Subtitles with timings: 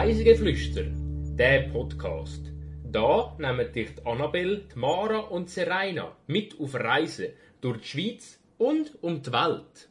[0.00, 0.84] Reisegeflüster,
[1.36, 2.52] der Podcast.
[2.84, 8.92] Da nehmen dich die Annabelle, Mara und Serena mit auf Reisen durch die Schweiz und
[9.02, 9.88] um die Welt.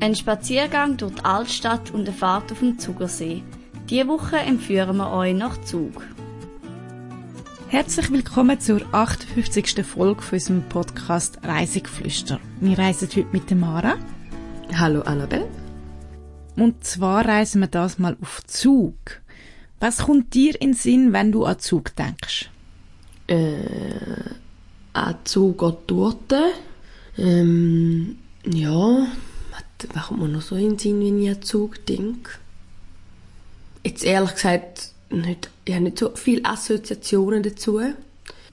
[0.00, 3.42] Ein Spaziergang durch die Altstadt und eine Fahrt auf dem Zugersee.
[3.94, 6.02] Diese Woche empführen wir euch nach Zug.
[7.68, 9.86] Herzlich willkommen zur 58.
[9.86, 12.40] Folge von unserem Podcast Reisegeflüster.
[12.60, 13.94] Wir reisen heute mit der Mara.
[14.76, 15.48] Hallo Annabelle.
[16.56, 18.96] Und zwar reisen wir das mal auf Zug.
[19.78, 22.50] Was kommt dir in den Sinn, wenn du an Zug denkst?
[23.28, 23.60] Äh,
[24.92, 26.42] an Zug an Torte.
[27.16, 29.06] Ähm, ja,
[29.92, 32.32] was kommt mir noch so in den Sinn, wenn ich an Zug denke?
[33.84, 37.80] Jetzt ehrlich gesagt, nicht, ich habe nicht so viele Assoziationen dazu.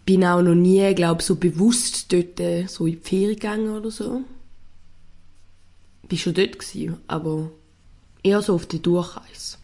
[0.05, 3.91] Bin auch noch nie, glaube so bewusst dort äh, so in die Ferien gegangen oder
[3.91, 4.21] so.
[6.07, 7.51] Bin schon dort gewesen, aber
[8.23, 9.57] eher so auf der Durchreise.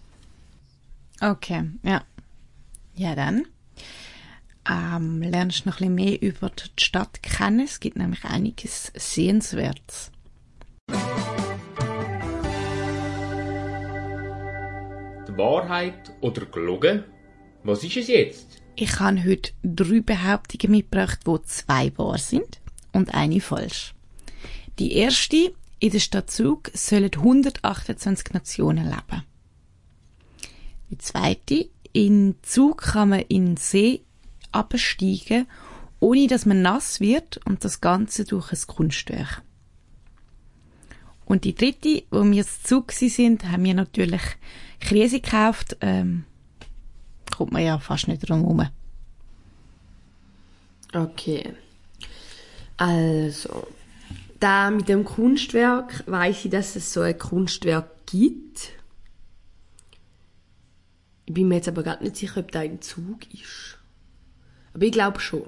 [1.19, 2.03] Okay, ja.
[2.95, 3.45] Ja, dann
[4.69, 7.61] ähm, lernst du noch ein bisschen mehr über die Stadt kennen.
[7.61, 10.11] Es gibt nämlich einiges Sehenswertes.
[15.37, 17.03] Wahrheit oder gelogen?
[17.63, 18.61] Was ist es jetzt?
[18.75, 23.93] Ich habe heute drei Behauptungen mitgebracht, wo zwei wahr sind und eine falsch.
[24.79, 29.23] Die erste, in der Stadt Zug sollen 128 Nationen leben.
[30.89, 34.01] Die zweite, in Zug kann man in den See
[34.51, 35.47] absteigen,
[35.99, 39.41] ohne dass man nass wird und das Ganze durch ein Kunstwerk.
[41.27, 44.21] Und die dritte, wo wir zu Zug sind, haben wir natürlich
[44.79, 45.75] Krise gekauft.
[45.81, 46.23] Ähm,
[47.35, 48.67] kommt man ja fast nicht drum herum.
[50.93, 51.53] Okay.
[52.77, 53.67] Also,
[54.39, 58.71] da mit dem Kunstwerk weiß ich, dass es so ein Kunstwerk gibt.
[61.25, 63.77] Ich bin mir jetzt aber gerade nicht sicher, ob da ein Zug ist.
[64.73, 65.43] Aber ich glaube schon.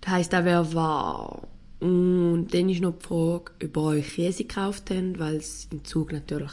[0.00, 1.46] Das heisst, da wäre wahr.
[1.80, 5.84] Und dann ist noch die Frage, ob ihr euch Käse gekauft habt, weil es im
[5.84, 6.52] Zug natürlich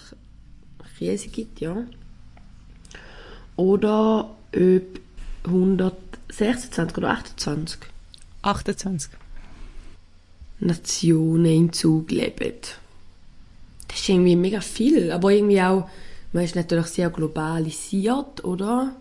[0.98, 1.86] Käse gibt, ja.
[3.56, 5.00] Oder ob
[5.46, 7.80] 126 oder 28
[8.42, 9.12] 28.
[10.60, 12.54] Nationen im Zug leben.
[13.88, 15.90] Das ist irgendwie mega viel, aber irgendwie auch,
[16.34, 18.96] man ist natürlich sehr globalisiert, oder?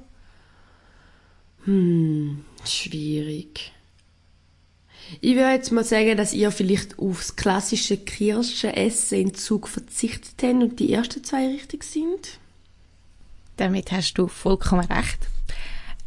[1.64, 3.72] Hm, schwierig.
[5.20, 10.54] Ich würde jetzt mal sagen, dass ihr vielleicht aufs klassische Kirschenessen im Zug verzichtet habt
[10.54, 12.38] und die ersten zwei richtig sind.
[13.56, 15.18] Damit hast du vollkommen recht.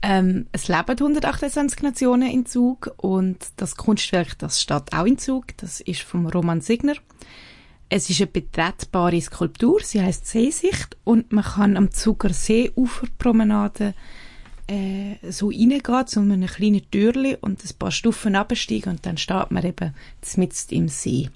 [0.01, 5.57] Ähm, es leben 128 Nationen in Zug und das Kunstwerk, das steht auch in Zug.
[5.57, 6.95] Das ist vom Roman Signer.
[7.89, 13.95] Es ist eine betretbare Skulptur, sie heißt Seesicht und man kann am Zuger Seeuferpromenade
[14.69, 19.51] äh, so reingehen, zu einem kleinen Türli und ein paar Stufen absteigen und dann steht
[19.51, 19.93] man eben
[20.37, 21.29] mitten im See.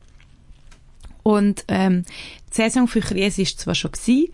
[1.23, 2.03] Und ähm,
[2.49, 4.33] die Saison für Krise ist zwar schon gewesen,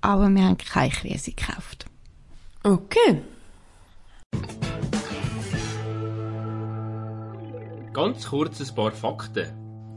[0.00, 1.86] aber wir haben keine Krise gekauft.
[2.62, 3.20] Okay.
[7.92, 9.48] Ganz kurz ein paar Fakten.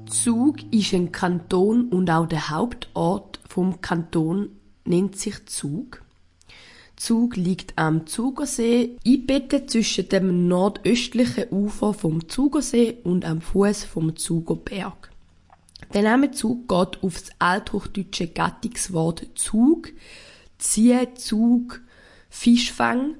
[0.09, 4.49] Zug ist ein Kanton und auch der Hauptort vom Kanton
[4.83, 6.02] nennt sich Zug.
[7.03, 14.15] Zug liegt am Zugersee, eingebettet zwischen dem nordöstlichen Ufer vom Zugersee und am Fuß vom
[14.15, 15.11] Zugerberg.
[15.93, 19.89] Der Name Zug geht auf das althochdeutsche Gattungswort Zug,
[20.57, 21.81] ziehen, Zug,
[22.29, 23.15] Fischfang,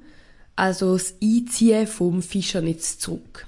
[0.56, 3.46] also das Einziehen vom Fischernetz zurück.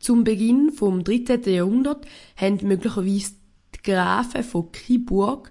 [0.00, 1.44] Zum Beginn vom 13.
[1.44, 2.06] Jahrhundert
[2.36, 3.32] haben möglicherweise
[3.74, 5.50] die Grafen von Kiburg,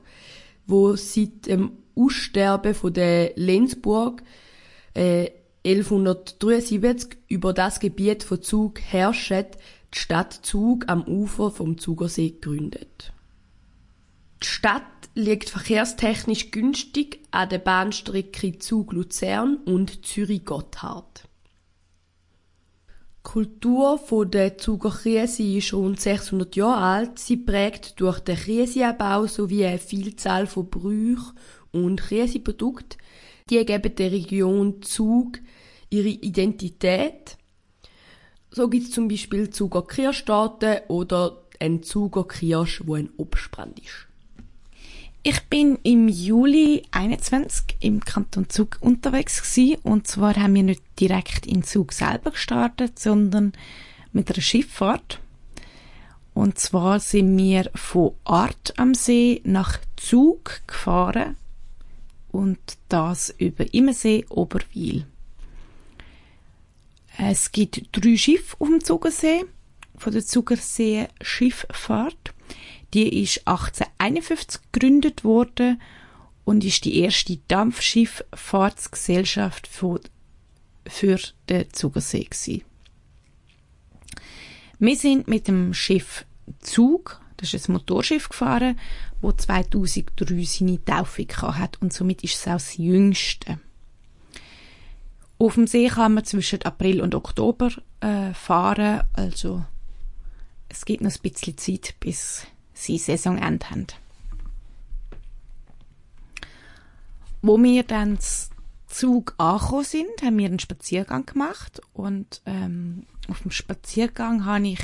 [0.68, 4.22] wo seit dem Aussterben von der Lenzburg
[4.94, 5.32] äh,
[5.66, 9.46] 1173 über das Gebiet von Zug herrschen,
[9.94, 13.12] die Stadt Zug am Ufer vom Zugersee gegründet.
[14.44, 14.84] Die Stadt
[15.16, 21.28] liegt verkehrstechnisch günstig an der Bahnstrecke Zug-Luzern und Zürich-Gotthard.
[23.28, 27.20] Die Kultur der Zuger ist rund 600 Jahre alt.
[27.20, 31.34] Sie prägt durch den Kriseanbau sowie eine Vielzahl von Brüchen
[31.74, 32.98] und Kriseprodukten.
[33.50, 35.40] Die geben der Region Zug
[35.90, 37.38] ihre Identität.
[38.50, 44.07] So gibt es zum Beispiel Zuger Kirschtorte oder ein Zuger Kirsch, wo ein Obstbrand ist.
[45.30, 50.82] Ich bin im Juli 21 im Kanton Zug unterwegs gewesen, und zwar haben wir nicht
[51.02, 53.52] direkt in Zug selber gestartet, sondern
[54.14, 55.20] mit einer Schifffahrt.
[56.34, 61.36] Und zwar sind wir von Art am See nach Zug gefahren
[62.32, 62.58] und
[62.88, 65.08] das über Immersee Oberwil.
[67.18, 69.44] Es gibt drei Schiffe auf dem Zugersee
[69.98, 72.34] von der Zugersee Schifffahrt.
[72.94, 75.82] Die ist 1851 gegründet worden
[76.46, 80.00] und ist die erste Dampfschifffahrtsgesellschaft für,
[80.88, 81.20] für
[81.50, 82.62] den Zugersee gewesen.
[84.80, 86.24] Wir sind mit dem Schiff
[86.60, 88.80] Zug, das ist ein Motorschiff gefahren,
[89.22, 93.60] wo 2003 seine Taufe hat und somit ist es auch das jüngste.
[95.40, 99.64] Auf dem See kann man zwischen April und Oktober äh, fahren, also
[100.70, 102.46] es gibt noch ein bisschen Zeit, bis
[102.78, 103.88] sie Saisonende haben.
[107.42, 108.20] Wo wir dann
[108.88, 114.82] Zug angekommen sind, haben wir einen Spaziergang gemacht und ähm, auf dem Spaziergang habe ich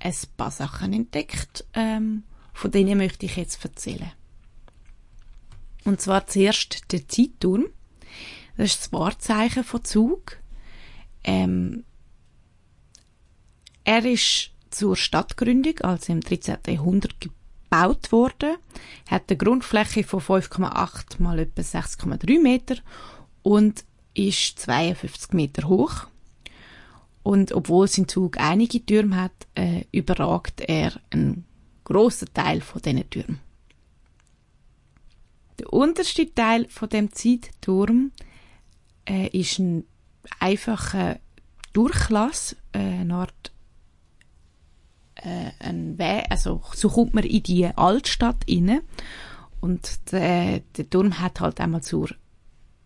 [0.00, 4.12] ein paar Sachen entdeckt, ähm, von denen möchte ich jetzt erzählen.
[5.84, 7.66] Und zwar zuerst der Zeitturm.
[8.56, 10.38] Das ist das Wahrzeichen von Zug.
[11.24, 11.84] Ähm,
[13.84, 16.58] er ist zur Stadtgründung, also im 13.
[16.68, 18.56] Jahrhundert, gebaut worden,
[19.10, 22.76] hat eine Grundfläche von 5,8 mal etwa 6,3 Meter
[23.42, 23.84] und
[24.14, 26.06] ist 52 Meter hoch.
[27.24, 31.44] Und obwohl sein Zug einige Türme hat, äh, überragt er einen
[31.82, 33.40] grossen Teil von diesen Türmen.
[35.58, 38.12] Der unterste Teil von dem Zeitturm
[39.08, 39.84] äh, ist ein
[40.38, 41.18] einfacher
[41.72, 43.52] Durchlass, äh, eine Art
[45.22, 48.82] äh, ein Weg, also so kommt man in die Altstadt inne
[49.60, 52.10] und der, der Turm hat halt einmal zur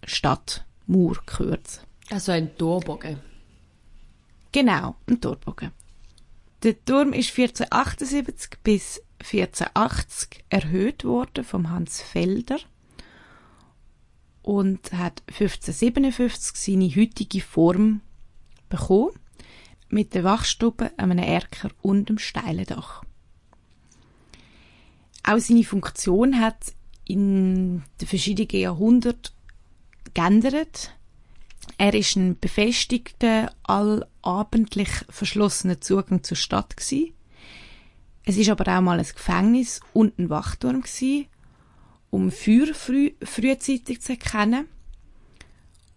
[0.05, 1.87] Stadtmauer gehört.
[2.11, 3.19] Also ein Torbogen.
[4.51, 5.71] Genau, ein Torbogen.
[6.63, 12.59] Der Turm ist 1478 bis 1480 erhöht worden vom Hans Felder
[14.43, 18.01] und hat 1557 seine heutige Form
[18.69, 19.13] bekommen
[19.93, 23.03] mit der Wachstube, einem Erker und einem steilen Dach.
[25.23, 26.73] Auch seine Funktion hat
[27.07, 29.35] in den verschiedenen Jahrhunderten
[30.15, 30.97] geändert.
[31.77, 37.13] Er ist ein befestigter, allabendlich verschlossener Zugang zur Stadt gewesen.
[38.25, 41.27] Es ist aber auch mal ein Gefängnis und ein Wachturm gewesen,
[42.11, 44.69] um Feuer früh, frühzeitig zu erkennen.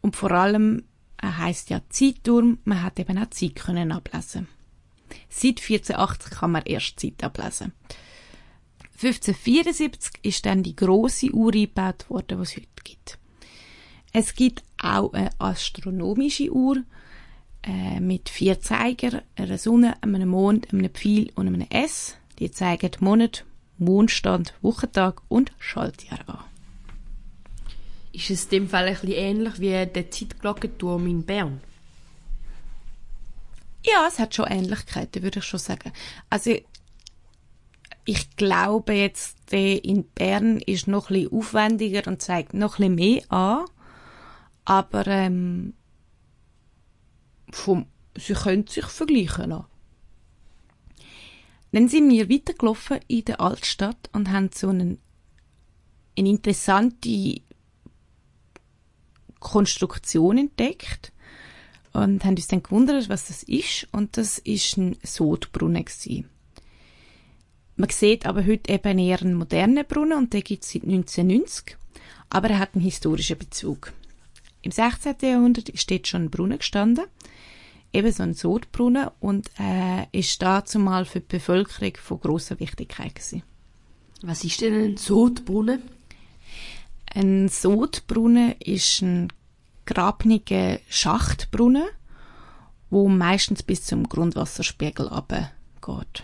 [0.01, 0.83] Und vor allem
[1.25, 4.47] er heißt ja Zeitturm, man hat eben auch Zeit können ablesen.
[5.29, 7.73] Seit 1480 kann man erst Zeit ablesen.
[9.01, 13.17] 1574 ist dann die große Uhr eingebaut worden, was es heute gibt.
[14.13, 16.77] Es gibt auch eine astronomische Uhr
[17.63, 22.15] äh, mit vier Zeigern, einer Sonne, einem Mond, einem Pfeil und einem S.
[22.39, 23.45] Die zeigen Monat,
[23.77, 26.54] Mondstand, Wochentag und Schaltjahr an
[28.15, 31.61] ist es in dem Fall ein bisschen ähnlich wie der Zeitglockenturm in Bern?
[33.85, 35.91] Ja, es hat schon Ähnlichkeiten, würde ich schon sagen.
[36.29, 36.55] Also
[38.05, 42.95] ich glaube jetzt, der in Bern ist noch ein bisschen aufwendiger und zeigt noch ein
[42.95, 43.65] bisschen mehr an.
[44.63, 45.73] Aber ähm,
[47.51, 47.85] vom,
[48.15, 49.65] sie können sich vergleichen lassen.
[51.71, 54.99] Dann sind wir weitergelaufen in der Altstadt und haben so einen,
[56.17, 57.41] eine interessante
[59.45, 61.11] Konstruktion entdeckt
[61.93, 63.87] und haben uns dann gewundert, was das ist.
[63.91, 65.85] Und das ist ein Sodbrunnen.
[67.77, 71.77] Man sieht aber heute eben eher einen modernen Brunnen und der gibt es seit 1990,
[72.29, 73.93] aber er hat einen historischen Bezug.
[74.63, 75.15] Im 16.
[75.21, 77.05] Jahrhundert ist dort schon ein Brunnen gestanden,
[77.93, 83.13] eben so ein Sodbrunnen und äh, ist dazu mal für die Bevölkerung von großer Wichtigkeit
[83.13, 83.43] gewesen.
[84.23, 85.83] Was ist denn ein Sodbrunnen?
[87.13, 89.31] Ein Sodbrunnen ist ein
[89.85, 91.87] grabniger Schachtbrunnen,
[92.89, 95.09] wo meistens bis zum Grundwasserspiegel
[95.81, 96.23] geht.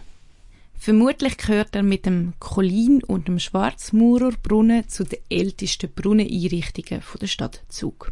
[0.74, 7.64] Vermutlich gehört er mit dem Kolin und dem Schwarzmaurerbrunnen zu den ältesten Brunneneinrichtungen der Stadt
[7.70, 8.12] Zug.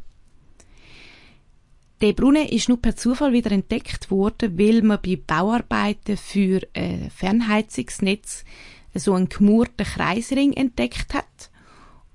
[2.01, 7.09] Der Brunnen ist nur per Zufall wieder entdeckt worden, weil man bei Bauarbeiten für ein
[7.09, 8.45] Fernheizungsnetz
[8.93, 11.49] so einen gemurten Kreisring entdeckt hat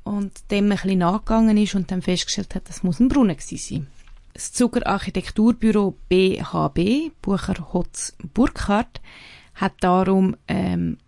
[0.05, 3.59] und dem ein bisschen nachgegangen ist und dann festgestellt hat, das muss ein Brunnen gewesen
[3.59, 3.87] sein.
[4.35, 9.01] Das Zuger Architekturbüro BHB, Bucher Hotz Burkhardt,
[9.55, 10.99] hat darum ähm,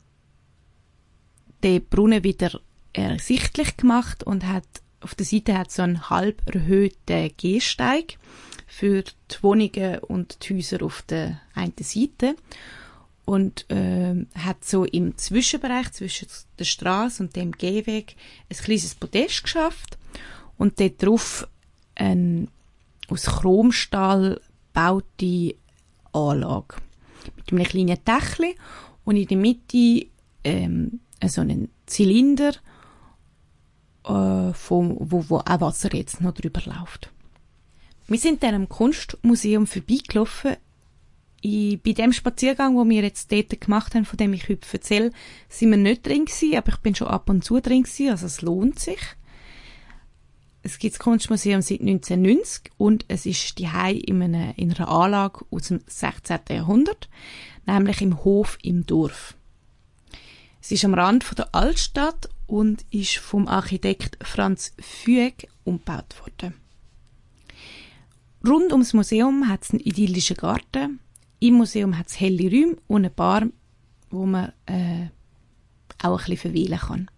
[1.62, 2.60] den Brunnen wieder
[2.92, 4.64] ersichtlich gemacht und hat
[5.00, 8.18] auf der Seite hat so einen halb erhöhten Gehsteig
[8.66, 12.36] für die Wohnungen und die Häuser auf der einen Seite
[13.26, 16.28] und äh, hat so im Zwischenbereich zwischen
[16.58, 18.16] der Straße und dem Gehweg
[18.48, 19.98] ein kleines Podest geschafft
[20.56, 21.46] und dort drauf
[21.94, 22.48] ein
[23.08, 24.40] aus Chromstahl
[24.76, 25.54] gebaute
[26.12, 26.76] Anlage
[27.36, 28.56] mit einem kleinen Dächli
[29.04, 30.06] und in der Mitte
[30.44, 32.52] ähm, so einen Zylinder,
[34.04, 37.10] äh, vom, wo, wo auch Wasser jetzt noch drüber läuft.
[38.06, 40.56] Wir sind dann am Kunstmuseum vorbeigelaufen.
[41.40, 45.10] Ich, bei dem Spaziergang, wo wir jetzt dort gemacht haben, von dem ich heute erzähle,
[45.48, 48.26] sind wir nicht drin gewesen, aber ich bin schon ab und zu drin gewesen, also
[48.26, 49.00] es lohnt sich.
[50.62, 53.68] Es gibt das Kunstmuseum seit 1990 und es ist die
[54.06, 56.40] in, in einer Anlage aus dem 16.
[56.50, 57.08] Jahrhundert,
[57.66, 59.36] nämlich im Hof im Dorf.
[60.60, 66.54] Es ist am Rand von der Altstadt und ist vom Architekt Franz Füeg umgebaut worden.
[68.44, 70.98] Rund ums Museum hat es einen idyllischen Garten.
[71.38, 73.46] Im Museum hat es helle Räume und eine Bar,
[74.10, 75.08] wo man äh,
[76.02, 77.10] auch ein bisschen verweilen kann.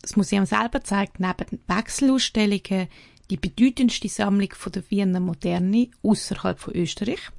[0.00, 2.88] Das Museum selber zeigt neben Wechselausstellungen
[3.30, 7.30] die bedeutendste Sammlung von der Wiener Moderne außerhalb von Österreich.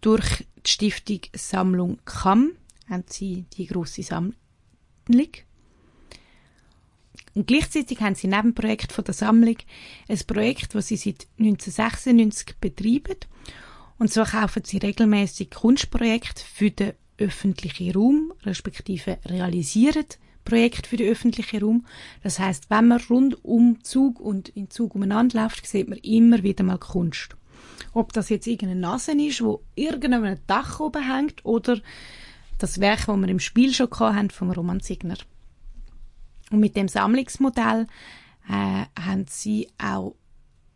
[0.00, 2.52] Durch die Stiftung Sammlung Kamm
[2.88, 4.34] haben sie die große Sammlung.
[7.34, 9.56] Und gleichzeitig haben sie neben dem Projekt von der Sammlung
[10.08, 13.18] ein Projekt, das sie seit 1996 betreiben.
[13.98, 20.06] Und so kaufen sie regelmäßig Kunstprojekte für den öffentlichen Raum, respektive realisieren
[20.44, 21.86] Projekte für den öffentlichen Raum.
[22.22, 26.42] Das heißt, wenn man rund um Zug und in Zug umeinander läuft, sieht man immer
[26.42, 27.36] wieder mal Kunst.
[27.92, 31.80] Ob das jetzt irgendeine Nase ist, wo irgendein Dach oben hängt, oder
[32.58, 35.16] das Werk, das wir im Spiel schon hatten, vom Roman Signer.
[36.50, 37.86] Und mit dem Sammlungsmodell
[38.48, 40.14] äh, haben sie auch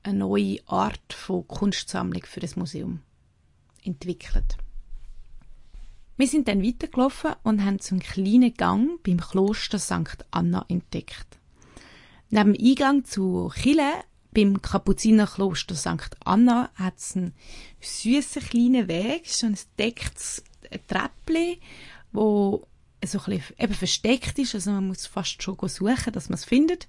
[0.02, 3.00] eine neue Art von Kunstsammlung für das Museum
[3.88, 4.56] entwickelt.
[6.16, 10.26] Wir sind dann weitergelaufen und haben so einen kleinen Gang beim Kloster St.
[10.30, 11.38] Anna entdeckt.
[12.30, 16.16] Neben dem Eingang zu Chile beim Kapuzinerkloster St.
[16.24, 17.34] Anna hat es einen
[17.80, 20.42] süßen kleinen Weg, so ein decktes
[20.86, 21.56] Treppchen,
[22.12, 22.66] wo
[23.04, 26.44] so ein bisschen eben versteckt ist, also man muss fast schon suchen, dass man es
[26.44, 26.88] findet,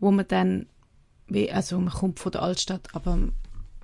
[0.00, 0.66] wo man dann,
[1.52, 3.28] also man kommt von der Altstadt, aber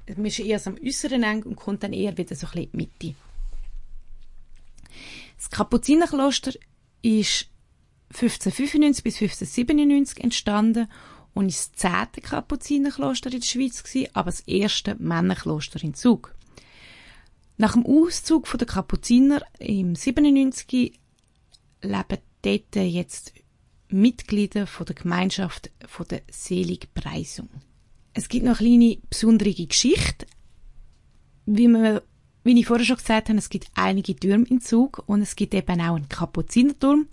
[0.09, 2.91] man ist eher am äußeren Ende und kommt dann eher wieder so ein bisschen in
[3.01, 3.17] die Mitte.
[5.37, 6.53] Das Kapuzinerkloster
[7.03, 7.49] ist
[8.11, 10.89] 1595 bis 1597 entstanden
[11.35, 16.35] und ist das zehnte Kapuzinerkloster in der Schweiz gewesen, aber das erste Männerkloster in Zug.
[17.57, 20.99] Nach dem Auszug der Kapuziner im 97
[21.83, 23.33] leben dort jetzt
[23.89, 27.49] Mitglieder von der Gemeinschaft von der Seligpreisung.
[28.15, 30.27] Es gibt noch eine kleine besondere Geschichte.
[31.47, 32.01] Wie, man,
[32.45, 35.55] wie ich vorher schon gesagt habe, es gibt einige Türme in Zug und es gibt
[35.55, 37.09] eben auch einen Kapuzinerturm.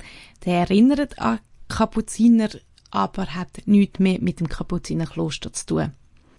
[0.46, 2.50] Der erinnert an Kapuziner,
[2.92, 5.92] aber hat nichts mehr mit dem Kapuzinerkloster zu tun.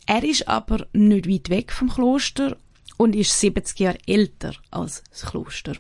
[0.07, 2.57] Er ist aber nicht weit weg vom Kloster
[2.97, 5.75] und ist 70 Jahre älter als das Kloster.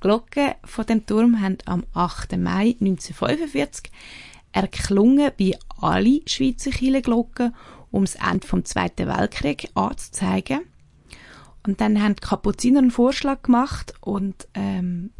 [0.00, 2.36] Glocken von dem Turm haben am 8.
[2.36, 3.90] Mai 1945
[4.56, 7.54] erklungen wie alle Schweizer Kirchenglocken,
[7.90, 10.60] um das Ende vom Zweiten Weltkrieg anzuzeigen.
[11.66, 15.10] Und dann haben die Kapuziner einen Vorschlag gemacht und ähm,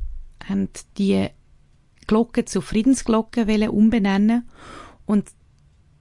[0.49, 1.29] haben die
[2.07, 4.49] Glocken zu Friedensglocken umbenennen
[5.05, 5.29] und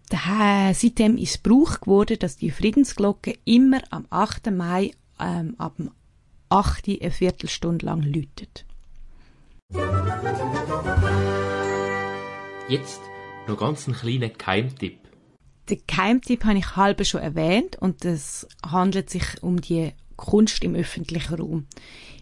[0.09, 4.51] daher, seitdem ist Brauch geworden, dass die Friedensglocke immer am 8.
[4.51, 5.75] Mai ähm, ab
[6.49, 6.87] 8.
[6.87, 8.65] eine Viertelstunde lang läutet.
[12.69, 13.01] Jetzt
[13.47, 14.99] noch ganz einen kleinen Keimtipp.
[15.69, 20.75] Den Keimtipp habe ich halb schon erwähnt und es handelt sich um die Kunst im
[20.75, 21.67] öffentlichen Raum.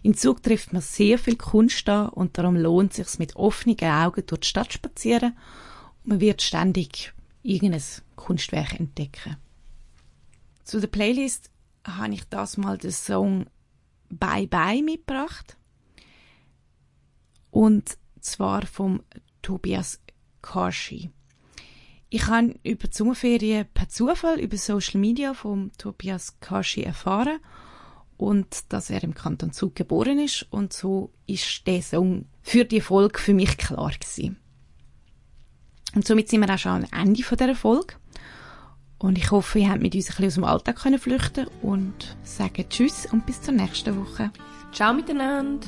[0.02, 3.78] In Zug trifft man sehr viel Kunst an und darum lohnt es sich mit offenen
[3.82, 5.36] Augen durch die Stadt spazieren
[6.02, 7.12] und man wird ständig
[7.42, 7.82] irgendein
[8.16, 9.36] Kunstwerk entdecken.
[10.64, 11.50] Zu der Playlist
[11.86, 13.46] habe ich das mal den Song
[14.08, 15.56] Bye Bye mitgebracht
[17.50, 19.02] und zwar vom
[19.42, 20.00] Tobias
[20.44, 21.10] Karschi.
[22.10, 27.38] Ich habe über die Sommerferien per Zufall über Social Media vom Tobias Karschi erfahren
[28.18, 32.82] und dass er im Kanton Zug geboren ist und so ist der Song für die
[32.82, 34.36] Folge für mich klar gewesen.
[35.94, 37.94] Und somit sind wir auch schon am Ende von dieser Folge.
[38.98, 42.16] Und ich hoffe, ihr habt mit uns ein bisschen aus dem Alltag können flüchten und
[42.22, 44.30] sagen Tschüss und bis zur nächsten Woche.
[44.72, 45.66] Ciao miteinander.